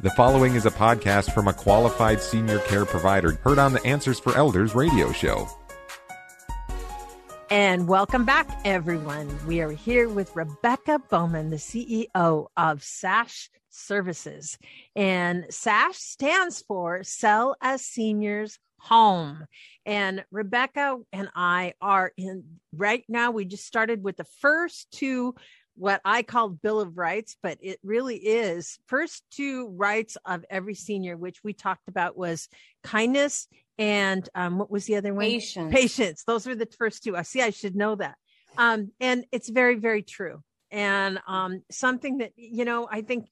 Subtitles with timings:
[0.00, 4.20] The following is a podcast from a qualified senior care provider heard on the Answers
[4.20, 5.48] for Elders radio show.
[7.50, 9.28] And welcome back, everyone.
[9.48, 14.56] We are here with Rebecca Bowman, the CEO of SASH Services.
[14.94, 19.46] And SASH stands for Sell as Seniors Home.
[19.84, 23.32] And Rebecca and I are in right now.
[23.32, 25.34] We just started with the first two
[25.78, 30.74] what I called Bill of Rights, but it really is first two rights of every
[30.74, 32.48] senior, which we talked about was
[32.82, 33.46] kindness
[33.78, 35.24] and um, what was the other one?
[35.24, 35.72] Patience.
[35.72, 36.24] Patience.
[36.26, 37.16] Those were the first two.
[37.16, 37.40] I see.
[37.40, 38.16] I should know that.
[38.56, 40.42] Um, and it's very, very true.
[40.70, 43.28] And um, something that you know, I think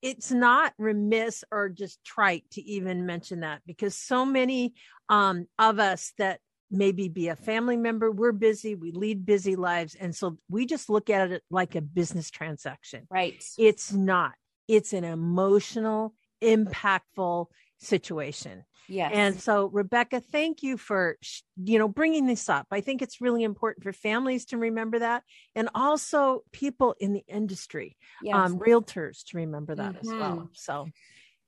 [0.00, 4.74] it's not remiss or just trite to even mention that because so many
[5.08, 8.10] um, of us that maybe be a family member.
[8.10, 9.94] We're busy, we lead busy lives.
[9.94, 13.06] And so we just look at it like a business transaction.
[13.10, 13.42] Right.
[13.56, 14.32] It's not,
[14.66, 17.46] it's an emotional, impactful
[17.78, 18.64] situation.
[18.88, 19.12] Yes.
[19.14, 21.18] And so Rebecca, thank you for
[21.62, 22.66] you know bringing this up.
[22.70, 25.24] I think it's really important for families to remember that
[25.54, 28.34] and also people in the industry, yes.
[28.34, 29.98] um realtors to remember that mm-hmm.
[29.98, 30.36] as well.
[30.36, 30.46] Mm-hmm.
[30.54, 30.88] So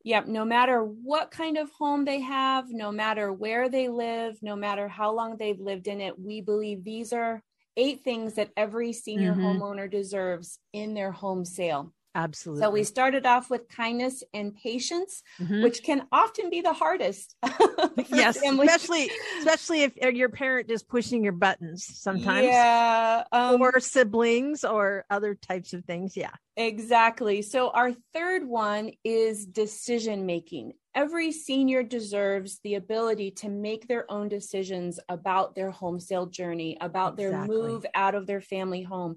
[0.02, 0.28] Yep.
[0.28, 4.88] No matter what kind of home they have, no matter where they live, no matter
[4.88, 7.42] how long they've lived in it, we believe these are
[7.76, 9.42] eight things that every senior mm-hmm.
[9.42, 11.92] homeowner deserves in their home sale.
[12.14, 12.62] Absolutely.
[12.62, 15.62] So we started off with kindness and patience, mm-hmm.
[15.62, 17.36] which can often be the hardest.
[18.08, 18.68] yes, families.
[18.68, 22.46] especially especially if your parent is pushing your buttons sometimes.
[22.46, 26.16] Yeah, um, or siblings or other types of things.
[26.16, 27.42] Yeah, exactly.
[27.42, 30.72] So our third one is decision making.
[30.92, 36.76] Every senior deserves the ability to make their own decisions about their home sale journey,
[36.80, 37.56] about exactly.
[37.56, 39.16] their move out of their family home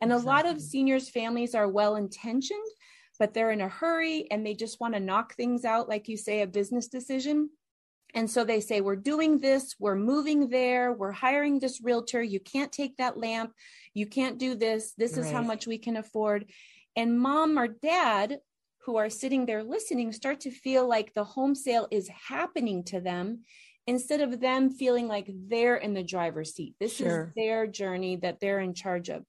[0.00, 0.30] and exactly.
[0.30, 2.58] a lot of seniors' families are well intentioned,
[3.18, 6.16] but they're in a hurry and they just want to knock things out, like you
[6.16, 7.50] say, a business decision.
[8.14, 12.22] And so they say, We're doing this, we're moving there, we're hiring this realtor.
[12.22, 13.52] You can't take that lamp,
[13.94, 14.92] you can't do this.
[14.96, 15.26] This right.
[15.26, 16.46] is how much we can afford.
[16.96, 18.38] And mom or dad,
[18.84, 23.00] who are sitting there listening, start to feel like the home sale is happening to
[23.00, 23.40] them
[23.86, 26.74] instead of them feeling like they're in the driver's seat.
[26.80, 27.26] This sure.
[27.28, 29.24] is their journey that they're in charge of.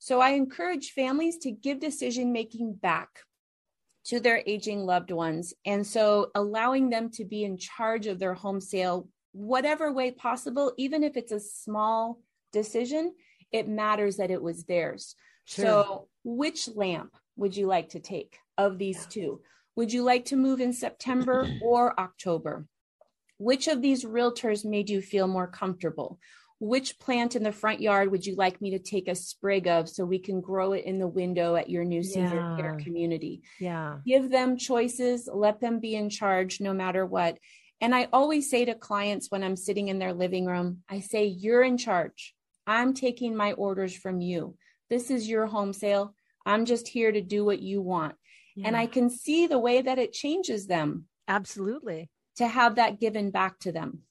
[0.00, 3.20] So I encourage families to give decision making back
[4.06, 5.52] to their aging loved ones.
[5.66, 10.72] And so allowing them to be in charge of their home sale, whatever way possible,
[10.78, 12.18] even if it's a small
[12.50, 13.12] decision,
[13.52, 15.14] it matters that it was theirs.
[15.44, 15.64] Sure.
[15.64, 19.42] So, which lamp would you like to take of these two?
[19.76, 22.66] Would you like to move in September or October?
[23.36, 26.18] Which of these realtors made you feel more comfortable?
[26.60, 29.88] Which plant in the front yard would you like me to take a sprig of
[29.88, 32.56] so we can grow it in the window at your new senior yeah.
[32.56, 33.42] care community?
[33.58, 33.96] Yeah.
[34.06, 37.38] Give them choices, let them be in charge no matter what.
[37.80, 41.24] And I always say to clients when I'm sitting in their living room, I say,
[41.24, 42.34] You're in charge.
[42.66, 44.56] I'm taking my orders from you.
[44.90, 46.14] This is your home sale.
[46.44, 48.16] I'm just here to do what you want.
[48.54, 48.68] Yeah.
[48.68, 51.06] And I can see the way that it changes them.
[51.26, 52.10] Absolutely.
[52.36, 54.02] To have that given back to them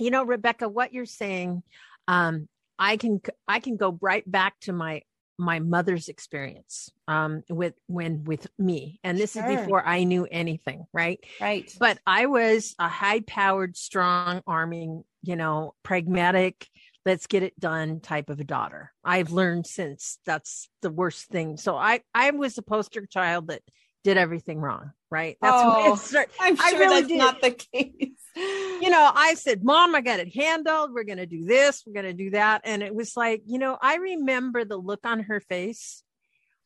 [0.00, 1.62] you know rebecca what you're saying
[2.08, 5.02] um, i can i can go right back to my
[5.40, 9.00] my mother's experience um, with when with me.
[9.02, 9.48] And this sure.
[9.48, 11.18] is before i knew anything right?
[11.40, 11.74] Right.
[11.78, 16.68] But i was a high powered strong arming you know pragmatic
[17.06, 18.92] let's get it done type of a daughter.
[19.02, 20.18] I've learned since.
[20.26, 21.56] That's the worst thing.
[21.56, 23.62] So i i was a poster child that
[24.04, 27.18] did everything wrong right that's oh, what i'm sure really that's did.
[27.18, 30.92] not the case you know, I said, Mom, I got it handled.
[30.92, 31.82] We're going to do this.
[31.86, 32.62] We're going to do that.
[32.64, 36.02] And it was like, you know, I remember the look on her face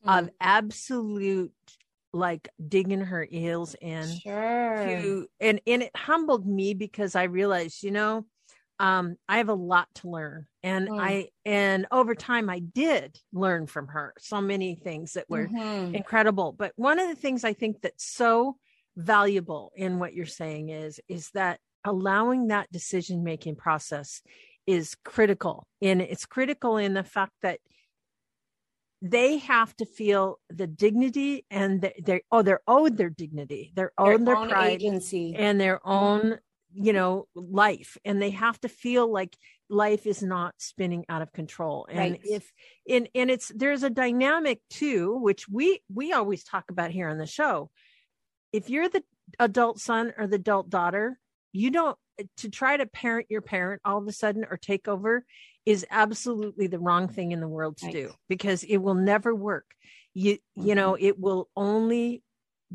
[0.07, 0.19] mm.
[0.19, 1.53] of absolute
[2.13, 4.87] like digging her heels in sure.
[4.87, 8.25] to and and it humbled me because I realized, you know,
[8.79, 11.01] um I have a lot to learn and mm.
[11.01, 15.95] I and over time I did learn from her so many things that were mm-hmm.
[15.95, 16.53] incredible.
[16.53, 18.57] But one of the things I think that's so
[18.97, 24.23] valuable in what you're saying is is that allowing that decision making process
[24.67, 27.61] is critical and it's critical in the fact that
[29.03, 34.25] they have to feel the dignity and they're oh they're owed their dignity they're owed
[34.25, 36.39] their, their pride agency and their own
[36.75, 39.37] you know life and they have to feel like
[39.71, 42.21] life is not spinning out of control and right.
[42.25, 42.53] if
[42.89, 47.19] and and it's there's a dynamic too which we we always talk about here on
[47.19, 47.71] the show
[48.53, 49.03] if you're the
[49.39, 51.19] adult son or the adult daughter
[51.53, 51.97] you don't
[52.37, 55.25] to try to parent your parent all of a sudden or take over
[55.65, 57.95] is absolutely the wrong thing in the world to right.
[57.95, 59.67] do because it will never work
[60.13, 61.07] you you know mm-hmm.
[61.07, 62.23] it will only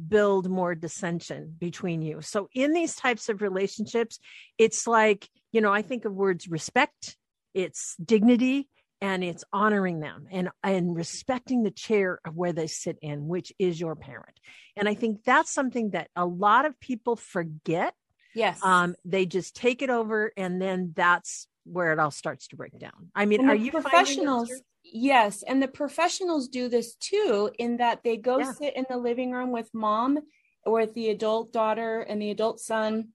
[0.07, 2.22] build more dissension between you.
[2.22, 4.19] So in these types of relationships,
[4.57, 7.18] it's like, you know, I think of words respect,
[7.54, 8.69] it's dignity,
[9.01, 13.54] and it's honoring them and and respecting the chair of where they sit in which
[13.60, 14.40] is your parent.
[14.75, 17.94] And i think that's something that a lot of people forget.
[18.36, 18.60] Yes.
[18.63, 22.78] Um they just take it over and then that's where it all starts to break
[22.78, 23.10] down.
[23.16, 24.51] I mean and are you professionals
[24.91, 28.51] yes and the professionals do this too in that they go yeah.
[28.51, 30.19] sit in the living room with mom
[30.65, 33.09] or with the adult daughter and the adult son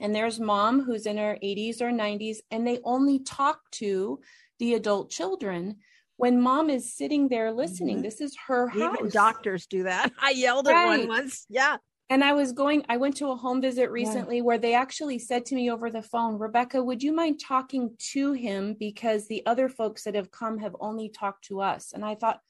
[0.00, 4.20] and there's mom who's in her 80s or 90s and they only talk to
[4.58, 5.76] the adult children
[6.16, 7.96] when mom is sitting there listening.
[7.96, 8.04] Mm-hmm.
[8.04, 8.96] This is her house.
[8.98, 10.12] Even doctors do that.
[10.20, 10.94] I yelled right.
[10.94, 11.46] at one once.
[11.48, 11.76] Yeah.
[12.08, 14.42] And I was going, I went to a home visit recently yeah.
[14.42, 18.32] where they actually said to me over the phone, Rebecca, would you mind talking to
[18.32, 18.76] him?
[18.78, 21.92] Because the other folks that have come have only talked to us.
[21.92, 22.40] And I thought,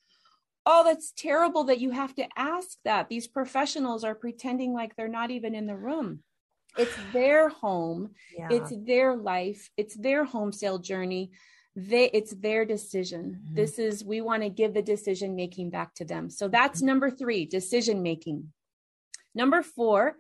[0.67, 3.09] oh, that's terrible that you have to ask that.
[3.09, 6.21] These professionals are pretending like they're not even in the room.
[6.77, 8.49] It's their home, yeah.
[8.51, 11.31] it's their life, it's their home sale journey
[11.79, 13.55] they it's their decision mm-hmm.
[13.55, 16.87] this is we want to give the decision making back to them so that's mm-hmm.
[16.87, 18.51] number 3 decision making
[19.37, 20.17] number 4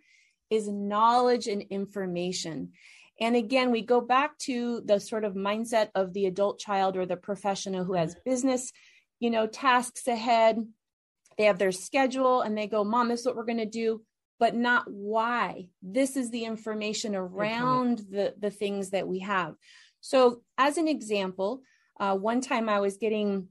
[0.50, 2.72] is knowledge and information.
[3.20, 7.06] And again we go back to the sort of mindset of the adult child or
[7.06, 8.72] the professional who has business
[9.18, 10.64] you know tasks ahead.
[11.38, 14.02] They have their schedule and they go mom this is what we're going to do
[14.38, 15.68] but not why.
[15.82, 19.54] This is the information around the the things that we have.
[20.00, 21.62] So, as an example,
[21.98, 23.48] uh, one time I was getting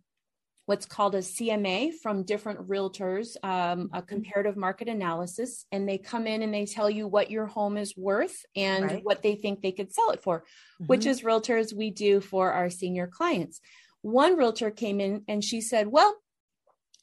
[0.66, 3.50] what's called a CMA from different realtors, um,
[3.94, 4.00] a mm-hmm.
[4.08, 7.96] comparative market analysis, and they come in and they tell you what your home is
[7.96, 9.04] worth and right.
[9.04, 10.86] what they think they could sell it for, mm-hmm.
[10.86, 13.62] which is realtors we do for our senior clients.
[14.02, 16.16] One realtor came in and she said, "Well,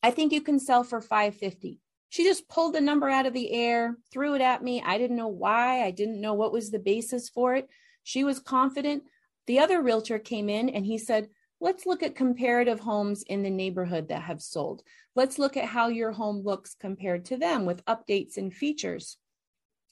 [0.03, 3.50] I think you can sell for 550." She just pulled the number out of the
[3.53, 4.82] air, threw it at me.
[4.85, 5.82] I didn't know why.
[5.82, 7.69] I didn't know what was the basis for it.
[8.03, 9.05] She was confident.
[9.47, 11.29] The other realtor came in and he said,
[11.62, 14.82] Let's look at comparative homes in the neighborhood that have sold.
[15.14, 19.17] Let's look at how your home looks compared to them with updates and features.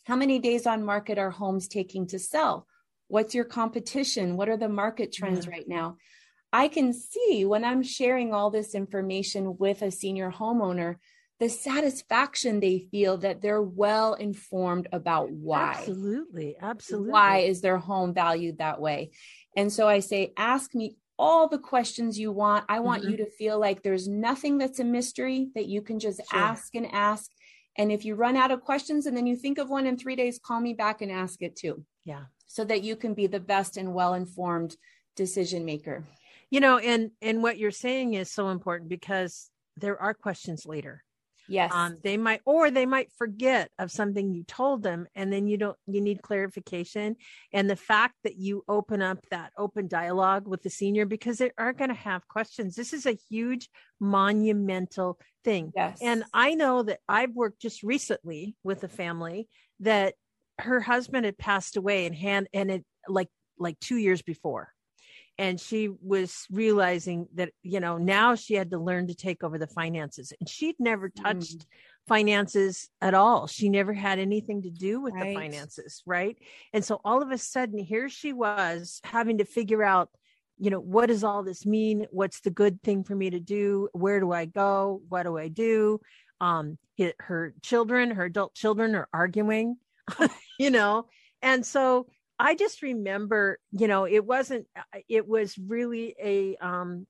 [0.03, 2.67] How many days on market are homes taking to sell?
[3.07, 4.37] What's your competition?
[4.37, 5.99] What are the market trends right now?
[6.53, 10.97] I can see when I'm sharing all this information with a senior homeowner
[11.39, 15.77] the satisfaction they feel that they're well informed about why.
[15.79, 16.55] Absolutely.
[16.61, 17.11] Absolutely.
[17.11, 19.13] Why is their home valued that way?
[19.57, 22.65] And so I say, ask me all the questions you want.
[22.69, 23.13] I want mm-hmm.
[23.13, 26.41] you to feel like there's nothing that's a mystery that you can just sure.
[26.41, 27.31] ask and ask.
[27.77, 30.17] And if you run out of questions and then you think of one in three
[30.17, 31.85] days, call me back and ask it too.
[32.05, 32.25] Yeah.
[32.47, 34.75] So that you can be the best and well informed
[35.15, 36.05] decision maker.
[36.51, 41.05] You know, and and what you're saying is so important because there are questions later
[41.51, 41.73] Yes.
[41.75, 45.59] Um, they might, or they might forget of something you told them, and then you
[45.59, 47.17] don't, you need clarification.
[47.53, 51.51] And the fact that you open up that open dialogue with the senior because they
[51.59, 52.77] are going to have questions.
[52.77, 53.69] This is a huge,
[53.99, 55.73] monumental thing.
[55.75, 55.99] Yes.
[56.01, 59.49] And I know that I've worked just recently with a family
[59.81, 60.15] that
[60.61, 64.73] her husband had passed away and hand, and it like, like two years before
[65.41, 69.57] and she was realizing that you know now she had to learn to take over
[69.57, 71.65] the finances and she'd never touched mm.
[72.07, 73.47] finances at all.
[73.47, 75.29] She never had anything to do with right.
[75.29, 76.37] the finances right?
[76.75, 80.11] And so all of a sudden here she was having to figure out
[80.59, 82.07] you know what does all this mean?
[82.11, 83.89] What's the good thing for me to do?
[83.93, 85.01] Where do i go?
[85.09, 86.01] What do i do?
[86.41, 86.77] Um
[87.19, 89.79] her children her adult children are arguing
[90.59, 91.07] you know?
[91.41, 92.09] And so
[92.41, 97.07] I just remember, you know, it wasn't, uh, it was really a, um,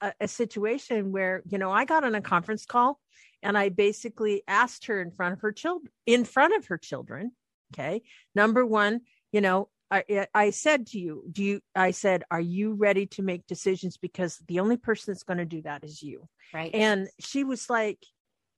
[0.00, 3.00] a, a situation where, you know, I got on a conference call
[3.42, 7.32] and I basically asked her in front of her children, in front of her children.
[7.74, 8.02] Okay.
[8.34, 9.00] Number one,
[9.32, 13.22] you know, I, I said to you, do you, I said, are you ready to
[13.22, 13.96] make decisions?
[13.96, 16.28] Because the only person that's going to do that is you.
[16.54, 16.72] Right.
[16.72, 17.98] And she was like,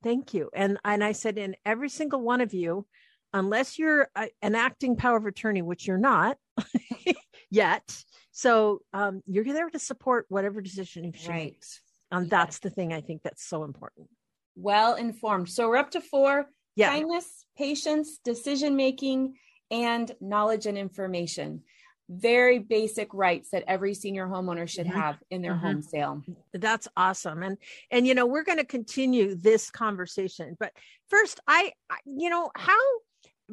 [0.03, 0.51] thank you.
[0.53, 2.85] And, and I said, in every single one of you
[3.33, 6.37] unless you're a, an acting power of attorney, which you're not
[7.49, 8.03] yet.
[8.31, 11.45] So um, you're there to support whatever decision she right.
[11.45, 11.81] makes.
[12.11, 14.07] And that's the thing I think that's so important.
[14.55, 15.49] Well informed.
[15.49, 16.91] So we're up to four yeah.
[16.91, 19.35] kindness, patience, decision making,
[19.71, 21.63] and knowledge and information.
[22.09, 24.99] Very basic rights that every senior homeowner should mm-hmm.
[24.99, 25.65] have in their mm-hmm.
[25.65, 26.21] home sale.
[26.53, 27.41] That's awesome.
[27.41, 27.57] And
[27.89, 30.55] and you know, we're going to continue this conversation.
[30.59, 30.73] But
[31.07, 32.77] first, I, I you know, how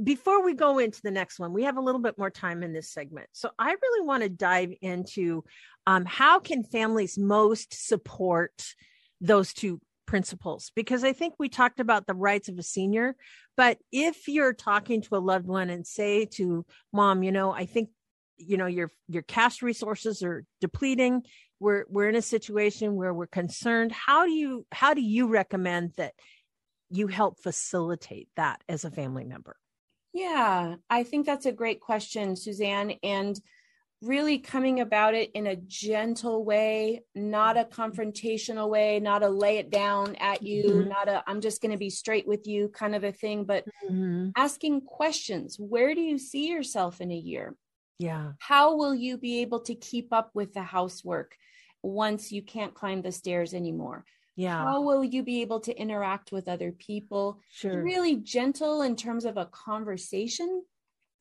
[0.02, 2.72] before we go into the next one, we have a little bit more time in
[2.72, 3.28] this segment.
[3.32, 5.44] So I really want to dive into
[5.86, 8.74] um, how can families most support
[9.20, 13.14] those two principles because I think we talked about the rights of a senior.
[13.56, 17.66] But if you're talking to a loved one and say to mom, you know, I
[17.66, 17.90] think
[18.40, 21.22] you know your your cash resources are depleting
[21.60, 25.92] we're we're in a situation where we're concerned how do you how do you recommend
[25.96, 26.14] that
[26.90, 29.56] you help facilitate that as a family member
[30.12, 33.40] yeah i think that's a great question suzanne and
[34.02, 39.58] really coming about it in a gentle way not a confrontational way not a lay
[39.58, 40.88] it down at you mm-hmm.
[40.88, 43.64] not a i'm just going to be straight with you kind of a thing but
[43.84, 44.30] mm-hmm.
[44.36, 45.56] asking questions.
[45.58, 47.56] Where do you see yourself in a year?
[47.98, 48.32] Yeah.
[48.38, 51.34] How will you be able to keep up with the housework
[51.82, 54.04] once you can't climb the stairs anymore
[54.40, 58.96] yeah how will you be able to interact with other people sure really gentle in
[58.96, 60.62] terms of a conversation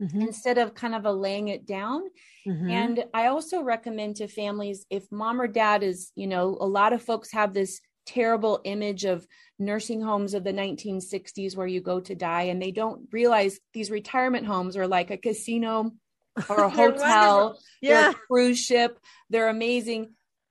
[0.02, 0.22] mm-hmm.
[0.22, 2.04] instead of kind of a laying it down
[2.48, 2.70] mm-hmm.
[2.70, 6.94] and i also recommend to families if mom or dad is you know a lot
[6.94, 9.28] of folks have this terrible image of
[9.60, 13.92] nursing homes of the 1960s where you go to die and they don't realize these
[13.92, 15.92] retirement homes are like a casino
[16.50, 18.12] or a hotel yeah.
[18.12, 18.98] a cruise ship
[19.30, 20.10] they're amazing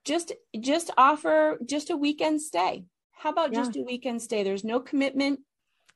[0.08, 2.84] just just offer just a weekend stay.
[3.12, 3.60] How about yeah.
[3.60, 4.42] just a weekend stay?
[4.42, 5.40] There's no commitment.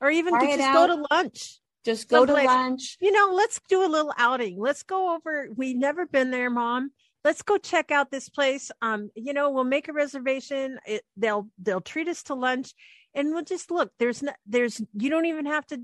[0.01, 1.61] Or even just go to lunch.
[1.85, 2.47] Just go Someplace.
[2.47, 2.97] to lunch.
[3.01, 4.61] You know let's do a little outing.
[4.61, 6.91] Let's go over we've never been there mom.
[7.25, 8.71] Let's go check out this place.
[8.83, 10.79] Um you know we'll make a reservation.
[10.87, 12.75] It, they'll they'll treat us to lunch.
[13.15, 13.93] And we'll just look.
[13.99, 15.81] There's no there's you don't even have to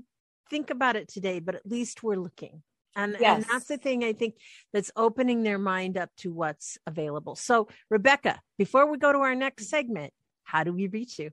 [0.49, 2.63] think about it today but at least we're looking
[3.03, 3.35] and, yes.
[3.35, 4.35] and that's the thing I think
[4.73, 7.35] that's opening their mind up to what's available.
[7.35, 10.13] So, Rebecca, before we go to our next segment,
[10.43, 11.31] how do we reach you?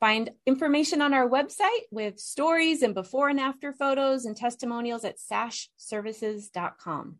[0.00, 5.16] Find information on our website with stories and before and after photos and testimonials at
[5.18, 7.18] sashservices.com.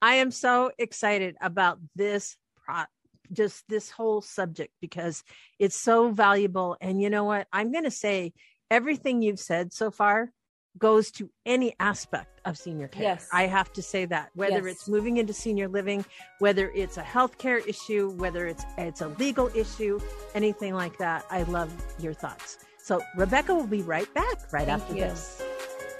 [0.00, 2.84] I am so excited about this pro-
[3.32, 5.22] just this whole subject because
[5.58, 7.46] it's so valuable and you know what?
[7.52, 8.32] I'm going to say
[8.70, 10.30] everything you've said so far
[10.78, 13.02] goes to any aspect of senior care.
[13.02, 13.28] Yes.
[13.32, 14.76] I have to say that whether yes.
[14.76, 16.04] it's moving into senior living,
[16.38, 19.98] whether it's a healthcare issue, whether it's it's a legal issue,
[20.34, 21.24] anything like that.
[21.30, 22.58] I love your thoughts.
[22.78, 25.00] So Rebecca will be right back right Thank after you.
[25.00, 25.42] this.